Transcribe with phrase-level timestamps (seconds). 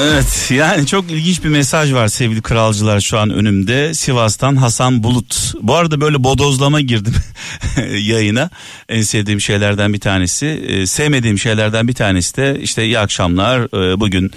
[0.00, 3.94] Evet yani çok ilginç bir mesaj var sevgili kralcılar şu an önümde.
[3.94, 5.54] Sivas'tan Hasan Bulut.
[5.62, 7.14] Bu arada böyle bodozlama girdim
[7.98, 8.50] yayına.
[8.88, 10.46] En sevdiğim şeylerden bir tanesi.
[10.46, 13.60] Ee, sevmediğim şeylerden bir tanesi de işte iyi akşamlar.
[13.60, 14.30] Ee, bugün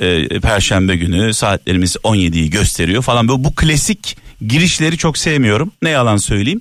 [0.00, 3.28] e, Perşembe günü saatlerimiz 17'yi gösteriyor falan.
[3.28, 5.72] Bu, bu klasik girişleri çok sevmiyorum.
[5.82, 6.60] Ne yalan söyleyeyim.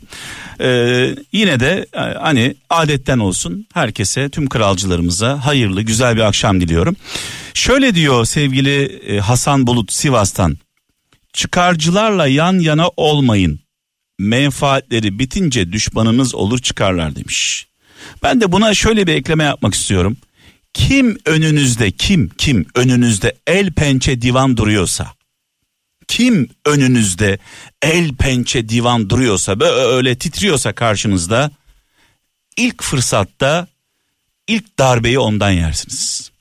[0.61, 6.95] Ee, yine de e, hani adetten olsun herkese tüm kralcılarımıza hayırlı güzel bir akşam diliyorum.
[7.53, 10.57] Şöyle diyor sevgili e, Hasan Bulut Sivas'tan.
[11.33, 13.59] Çıkarcılarla yan yana olmayın.
[14.19, 17.67] Menfaatleri bitince düşmanınız olur çıkarlar demiş.
[18.23, 20.17] Ben de buna şöyle bir ekleme yapmak istiyorum.
[20.73, 25.07] Kim önünüzde kim kim önünüzde el pençe divan duruyorsa
[26.07, 27.39] kim önünüzde
[27.81, 31.51] el pençe divan duruyorsa böyle titriyorsa karşınızda
[32.57, 33.67] ilk fırsatta
[34.47, 36.31] ilk darbeyi ondan yersiniz.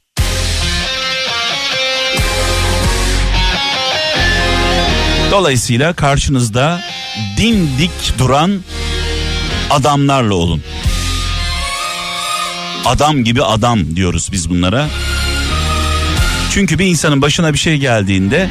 [5.31, 6.81] Dolayısıyla karşınızda
[7.37, 8.63] dimdik duran
[9.71, 10.63] adamlarla olun.
[12.85, 14.89] Adam gibi adam diyoruz biz bunlara.
[16.51, 18.51] Çünkü bir insanın başına bir şey geldiğinde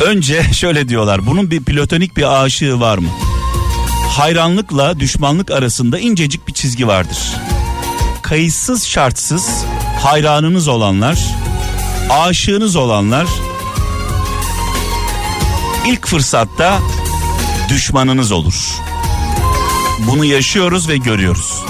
[0.00, 1.26] önce şöyle diyorlar.
[1.26, 3.08] Bunun bir platonik bir aşığı var mı?
[4.10, 7.18] Hayranlıkla düşmanlık arasında incecik bir çizgi vardır.
[8.22, 9.64] Kayıtsız şartsız
[10.02, 11.18] hayranınız olanlar,
[12.10, 13.26] aşığınız olanlar
[15.86, 16.78] ilk fırsatta
[17.68, 18.76] düşmanınız olur.
[19.98, 21.62] Bunu yaşıyoruz ve görüyoruz.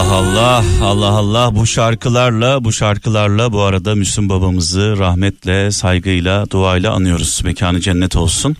[0.00, 6.92] Allah Allah Allah Allah bu şarkılarla bu şarkılarla bu arada Müslüm babamızı rahmetle saygıyla duayla
[6.92, 7.40] anıyoruz.
[7.44, 8.56] Mekanı cennet olsun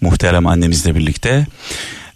[0.00, 1.46] muhterem annemizle birlikte.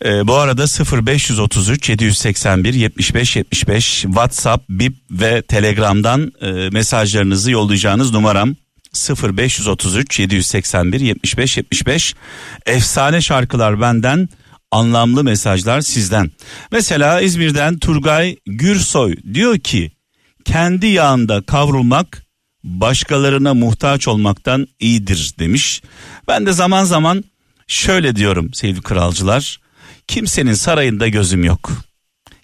[0.04, 8.54] Ee, bu arada 0533 781 75 75 WhatsApp, Bip ve Telegram'dan e, mesajlarınızı yollayacağınız numaram
[8.94, 12.14] 0533 781 75 75
[12.66, 14.28] efsane şarkılar benden
[14.72, 16.30] anlamlı mesajlar sizden.
[16.72, 19.92] Mesela İzmir'den Turgay Gürsoy diyor ki
[20.44, 22.26] kendi yağında kavrulmak
[22.64, 25.82] başkalarına muhtaç olmaktan iyidir demiş.
[26.28, 27.24] Ben de zaman zaman
[27.66, 29.60] şöyle diyorum sevgili kralcılar.
[30.08, 31.72] Kimsenin sarayında gözüm yok.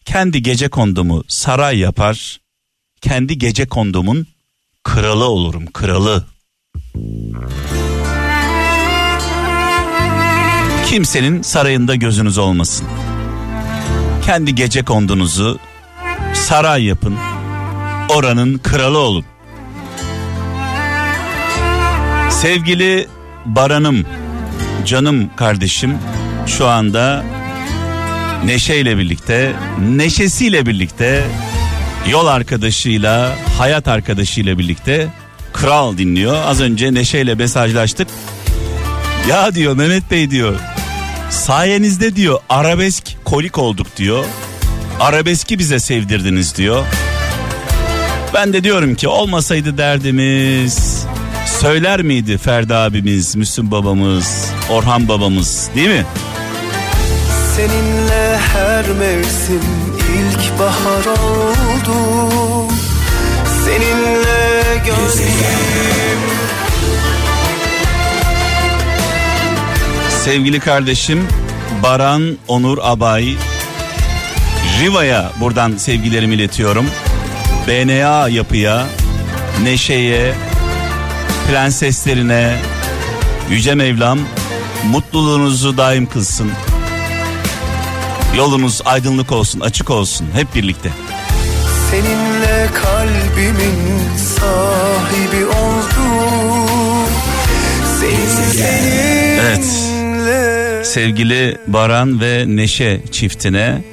[0.05, 2.41] Kendi gece kondumu saray yapar.
[3.01, 4.27] Kendi gece kondumun
[4.85, 6.25] kralı olurum kralı.
[10.91, 12.87] Kimsenin sarayında gözünüz olmasın.
[14.25, 15.59] Kendi gece kondunuzu
[16.35, 17.17] saray yapın.
[18.09, 19.25] Oranın kralı olun.
[22.31, 23.09] Sevgili
[23.47, 24.07] Baran'ım,
[24.87, 25.99] canım kardeşim
[26.47, 27.25] şu anda
[28.45, 31.25] Neşe ile birlikte, neşesiyle birlikte,
[32.11, 35.09] yol arkadaşıyla, hayat arkadaşıyla birlikte
[35.53, 36.37] Kral dinliyor.
[36.47, 38.09] Az önce Neşe ile mesajlaştık.
[39.29, 40.55] Ya diyor Mehmet Bey diyor.
[41.31, 44.25] Sayenizde diyor arabesk kolik olduk diyor.
[45.01, 46.87] Arabeski bize sevdirdiniz diyor.
[48.35, 51.07] Ben de diyorum ki olmasaydı derdimiz
[51.61, 56.07] söyler miydi Ferdi abimiz, Müslüm babamız, Orhan babamız değil mi?
[57.57, 59.63] Seninle her mevsim
[60.19, 60.61] ilk
[61.07, 61.99] oldu
[63.65, 66.38] Seninle gözlerim
[70.29, 71.29] Sevgili kardeşim
[71.83, 73.37] Baran Onur Abay
[74.81, 76.87] Riva'ya buradan sevgilerimi iletiyorum.
[77.69, 78.87] BNA yapıya,
[79.63, 80.35] Neşe'ye,
[81.51, 82.57] prenseslerine,
[83.51, 84.19] Yüce Mevlam
[84.91, 86.51] mutluluğunuzu daim kılsın.
[88.37, 90.91] Yolunuz aydınlık olsun, açık olsun hep birlikte.
[91.91, 97.09] Seninle kalbimin sahibi oldum
[98.01, 99.88] Senin seninle Evet.
[100.99, 103.85] Sevgili Baran ve Neşe çiftine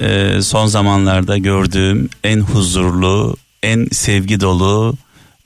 [0.00, 4.96] e, son zamanlarda gördüğüm en huzurlu, en sevgi dolu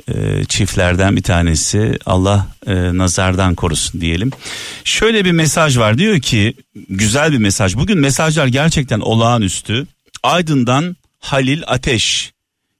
[0.08, 1.98] e, çiftlerden bir tanesi.
[2.06, 4.30] Allah e, nazardan korusun diyelim.
[4.84, 6.54] Şöyle bir mesaj var diyor ki
[6.88, 7.76] güzel bir mesaj.
[7.76, 9.86] Bugün mesajlar gerçekten olağanüstü.
[10.22, 12.32] Aydın'dan Halil Ateş.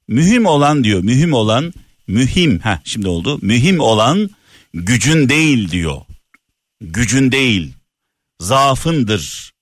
[0.08, 1.72] Mühim olan diyor, mühim olan
[2.06, 2.58] mühim.
[2.58, 3.38] Ha şimdi oldu.
[3.42, 4.30] Mühim olan
[4.74, 5.96] gücün değil diyor.
[6.80, 7.72] Gücün değil,
[8.40, 9.52] zaafındır.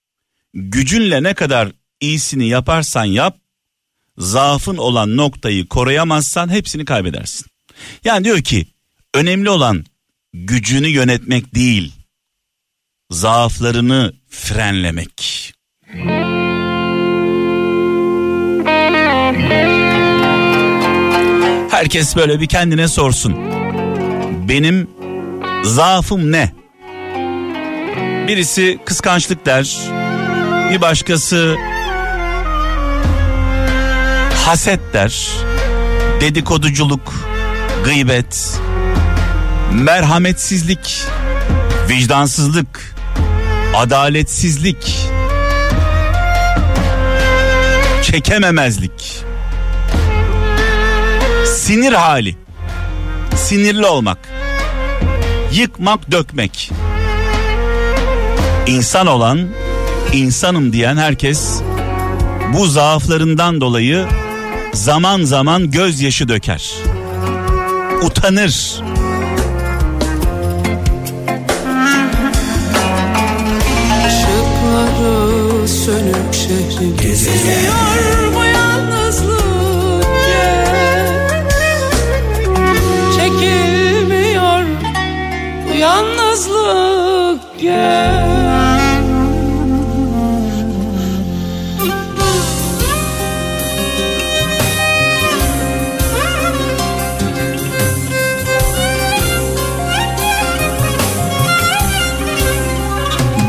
[0.55, 3.37] gücünle ne kadar iyisini yaparsan yap
[4.19, 7.47] zaafın olan noktayı koruyamazsan hepsini kaybedersin.
[8.05, 8.67] Yani diyor ki
[9.15, 9.85] önemli olan
[10.33, 11.93] gücünü yönetmek değil
[13.11, 15.53] zaaflarını frenlemek.
[21.71, 23.37] Herkes böyle bir kendine sorsun.
[24.49, 24.91] Benim
[25.65, 26.53] zaafım ne?
[28.29, 29.77] Birisi kıskançlık der.
[30.71, 31.57] Bir başkası
[34.47, 35.29] haset der.
[36.21, 37.15] Dedikoduculuk,
[37.85, 38.61] gıybet,
[39.73, 41.05] merhametsizlik,
[41.89, 42.95] vicdansızlık,
[43.77, 45.09] adaletsizlik,
[48.03, 49.25] çekememezlik,
[51.47, 52.37] sinir hali,
[53.37, 54.19] sinirli olmak,
[55.53, 56.71] yıkmak, dökmek.
[58.69, 59.49] İnsan olan,
[60.13, 61.61] insanım diyen herkes
[62.55, 64.07] bu zaaflarından dolayı
[64.73, 66.75] zaman zaman gözyaşı döker.
[68.03, 68.83] Utanır.
[74.09, 78.08] Işıkları sönük şehrin Geziyor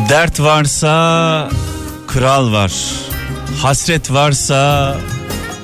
[0.10, 1.50] Dert varsa
[2.08, 2.72] kral var.
[3.62, 4.98] Hasret varsa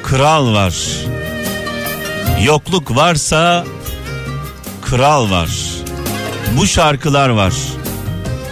[0.04, 0.76] kral var.
[2.44, 3.66] Yokluk varsa
[4.82, 5.50] kral var.
[6.58, 7.54] Bu şarkılar var.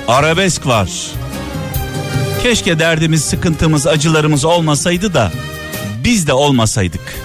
[0.07, 0.89] Arabesk var.
[2.43, 5.31] Keşke derdimiz, sıkıntımız, acılarımız olmasaydı da
[6.03, 7.15] biz de olmasaydık.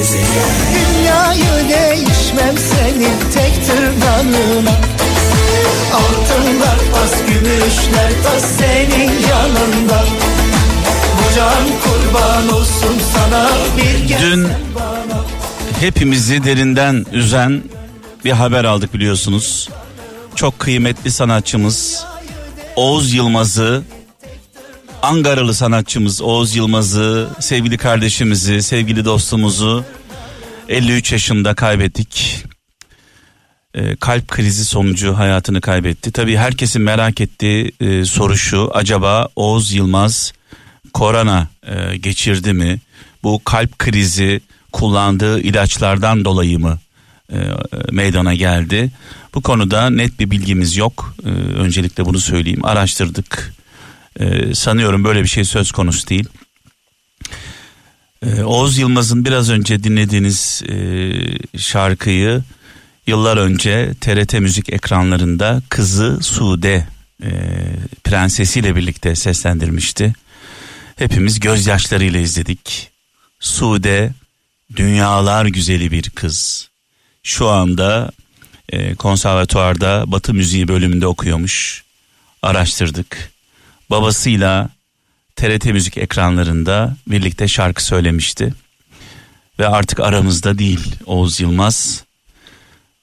[0.00, 4.70] Dünyayı değişmem senin tek tırnağına
[5.94, 10.04] Altınlar tas gümüşler tas senin yanında.
[11.18, 14.48] Bu can kurban olsun sana bir Dün
[15.80, 17.62] hepimizi derinden üzen
[18.24, 19.68] bir haber aldık biliyorsunuz.
[20.34, 22.04] Çok kıymetli sanatçımız
[22.76, 23.82] Oğuz Yılmaz'ı
[25.02, 29.84] Ankaralı sanatçımız Oğuz Yılmaz'ı, sevgili kardeşimizi, sevgili dostumuzu
[30.68, 32.44] 53 yaşında kaybettik.
[33.74, 36.12] Ee, kalp krizi sonucu hayatını kaybetti.
[36.12, 38.70] Tabii herkesin merak ettiği e, soru şu.
[38.74, 40.32] Acaba Oğuz Yılmaz
[40.92, 42.80] korona e, geçirdi mi?
[43.22, 44.40] Bu kalp krizi
[44.72, 46.78] kullandığı ilaçlardan dolayı mı
[47.32, 47.52] e, e,
[47.90, 48.90] meydana geldi?
[49.34, 51.14] Bu konuda net bir bilgimiz yok.
[51.24, 52.64] E, öncelikle bunu söyleyeyim.
[52.64, 53.59] Araştırdık.
[54.18, 56.28] E, sanıyorum böyle bir şey söz konusu değil.
[58.26, 62.42] Ee, Oğuz Yılmaz'ın biraz önce dinlediğiniz e, şarkıyı
[63.06, 66.86] yıllar önce TRT müzik ekranlarında kızı Sude
[67.22, 67.30] e,
[68.04, 70.12] prensesiyle birlikte seslendirmişti.
[70.96, 72.90] Hepimiz gözyaşlarıyla izledik.
[73.40, 74.12] Sude
[74.76, 76.68] dünyalar güzeli bir kız.
[77.22, 78.10] Şu anda
[78.72, 78.94] e,
[80.06, 81.84] Batı müziği bölümünde okuyormuş.
[82.42, 83.30] Araştırdık.
[83.90, 84.68] Babasıyla
[85.36, 88.54] TRT müzik ekranlarında birlikte şarkı söylemişti.
[89.58, 92.04] Ve artık aramızda değil Oğuz Yılmaz.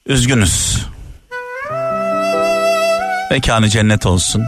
[0.05, 0.85] Üzgünüz.
[3.31, 4.43] Mekanı cennet olsun.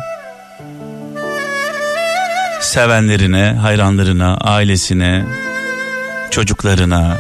[2.62, 5.26] Sevenlerine, hayranlarına, ailesine,
[6.32, 7.18] çocuklarına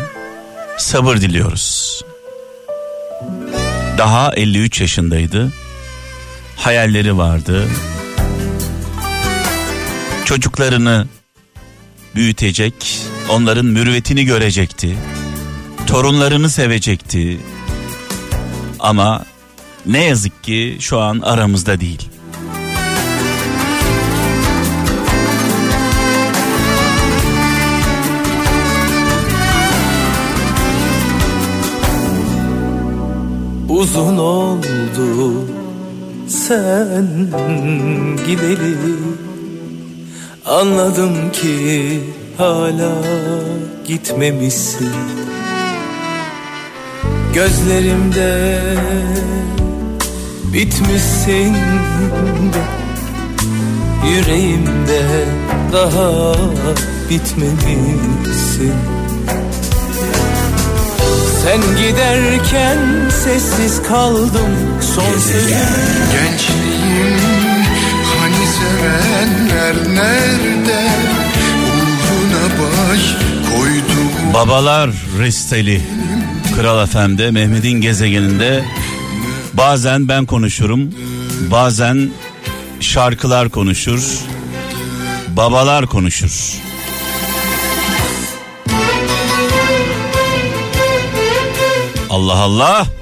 [0.77, 2.01] sabır diliyoruz.
[3.97, 5.51] Daha 53 yaşındaydı.
[6.55, 7.67] Hayalleri vardı,
[10.29, 11.07] çocuklarını
[12.15, 14.97] büyütecek, onların mürüvvetini görecekti.
[15.87, 17.39] Torunlarını sevecekti.
[18.79, 19.25] Ama
[19.85, 22.09] ne yazık ki şu an aramızda değil.
[33.69, 35.45] Uzun oldu
[36.27, 37.07] sen
[38.27, 38.75] gideli
[40.49, 42.01] Anladım ki
[42.37, 42.91] hala
[43.87, 44.89] gitmemişsin.
[47.33, 48.61] Gözlerimde
[50.53, 51.53] bitmişsin
[52.53, 52.63] de.
[54.07, 55.01] Yüreğimde
[55.73, 56.33] daha
[57.09, 58.73] bitmemişsin.
[61.43, 62.77] Sen giderken
[63.23, 64.55] sessiz kaldım
[64.95, 65.57] son sözüm
[66.11, 66.88] Gençliğim
[68.79, 70.89] sevenler nerede
[71.65, 73.01] Uğruna baş
[73.53, 75.81] koydum Babalar Resteli
[76.55, 78.63] Kral FM'de Mehmet'in gezegeninde
[79.53, 80.93] bazen ben konuşurum
[81.51, 82.09] bazen
[82.79, 84.01] şarkılar konuşur
[85.35, 86.53] babalar konuşur.
[92.09, 92.98] Allah Allah.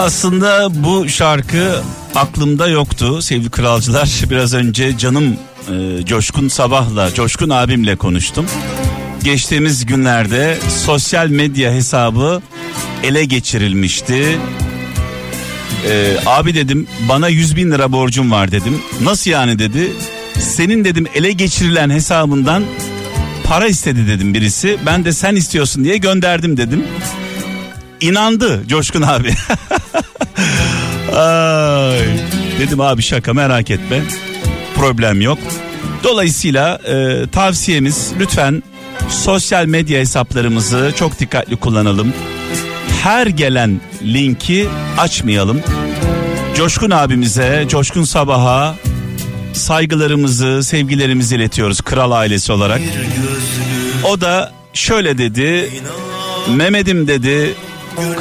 [0.00, 1.82] Aslında bu şarkı
[2.14, 4.10] aklımda yoktu sevgili kralcılar.
[4.30, 5.36] Biraz önce canım
[5.68, 8.46] e, Coşkun Sabah'la, Coşkun abimle konuştum.
[9.24, 12.42] Geçtiğimiz günlerde sosyal medya hesabı
[13.04, 14.38] ele geçirilmişti.
[15.88, 18.82] E, abi dedim bana 100 bin lira borcum var dedim.
[19.02, 19.92] Nasıl yani dedi.
[20.38, 22.64] Senin dedim ele geçirilen hesabından
[23.44, 24.78] para istedi dedim birisi.
[24.86, 26.84] Ben de sen istiyorsun diye gönderdim dedim.
[28.00, 29.34] İnandı Coşkun abi.
[31.16, 31.98] Ay.
[32.58, 34.02] Dedim abi şaka merak etme.
[34.74, 35.38] Problem yok.
[36.04, 38.62] Dolayısıyla e, tavsiyemiz lütfen
[39.08, 42.12] sosyal medya hesaplarımızı çok dikkatli kullanalım.
[43.02, 45.60] Her gelen linki açmayalım.
[46.56, 48.74] Coşkun abimize, Coşkun Sabah'a
[49.52, 52.80] saygılarımızı, sevgilerimizi iletiyoruz kral ailesi olarak.
[54.04, 55.70] O da şöyle dedi.
[56.54, 57.54] Mehmet'im dedi.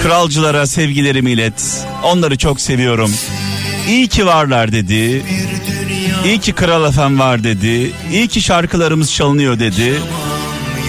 [0.01, 1.85] Kralcılara sevgilerimi ilet.
[2.03, 3.11] Onları çok seviyorum.
[3.87, 5.23] İyi ki varlar dedi.
[6.25, 7.91] İyi ki Kral Efem var dedi.
[8.11, 9.93] İyi ki şarkılarımız çalınıyor dedi.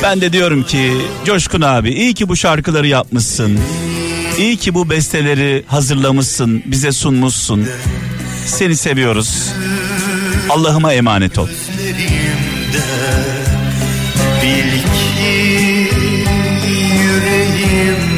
[0.03, 0.93] Ben de diyorum ki
[1.25, 3.59] Coşkun abi iyi ki bu şarkıları yapmışsın.
[4.39, 7.69] İyi ki bu besteleri hazırlamışsın, bize sunmuşsun.
[8.47, 9.53] Seni seviyoruz.
[10.49, 11.49] Allah'ıma emanet ol.
[14.43, 15.31] Bil ki
[17.03, 18.10] yüreğimde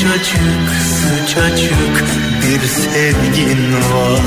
[0.00, 2.04] sıcacık sıcacık
[2.42, 4.20] bir sevgin var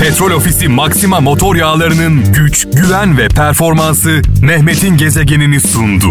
[0.00, 6.10] Petrol Ofisi Maxima motor yağlarının güç, güven ve performansı Mehmet'in gezegenini sundu.